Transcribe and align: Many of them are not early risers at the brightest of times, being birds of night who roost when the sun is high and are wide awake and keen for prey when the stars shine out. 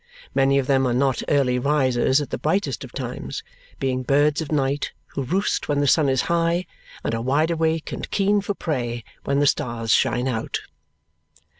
Many 0.33 0.57
of 0.57 0.65
them 0.65 0.87
are 0.87 0.95
not 0.95 1.21
early 1.29 1.59
risers 1.59 2.19
at 2.21 2.31
the 2.31 2.39
brightest 2.39 2.83
of 2.83 2.91
times, 2.91 3.43
being 3.79 4.01
birds 4.01 4.41
of 4.41 4.51
night 4.51 4.93
who 5.09 5.21
roost 5.21 5.67
when 5.67 5.79
the 5.79 5.85
sun 5.85 6.09
is 6.09 6.21
high 6.23 6.65
and 7.03 7.13
are 7.13 7.21
wide 7.21 7.51
awake 7.51 7.91
and 7.91 8.09
keen 8.09 8.41
for 8.41 8.55
prey 8.55 9.03
when 9.25 9.37
the 9.39 9.45
stars 9.45 9.91
shine 9.91 10.27
out. 10.27 10.61